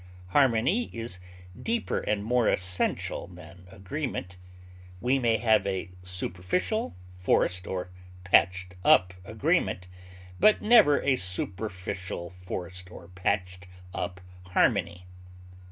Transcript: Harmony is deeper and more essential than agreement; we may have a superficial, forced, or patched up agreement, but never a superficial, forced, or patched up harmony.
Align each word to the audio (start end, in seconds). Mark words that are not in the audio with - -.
Harmony 0.29 0.89
is 0.91 1.19
deeper 1.55 1.99
and 1.99 2.23
more 2.25 2.47
essential 2.47 3.27
than 3.27 3.67
agreement; 3.69 4.35
we 4.99 5.19
may 5.19 5.37
have 5.37 5.67
a 5.67 5.91
superficial, 6.01 6.95
forced, 7.13 7.67
or 7.67 7.91
patched 8.23 8.75
up 8.83 9.13
agreement, 9.23 9.87
but 10.39 10.59
never 10.59 11.03
a 11.03 11.15
superficial, 11.17 12.31
forced, 12.31 12.89
or 12.89 13.09
patched 13.09 13.67
up 13.93 14.19
harmony. 14.47 15.05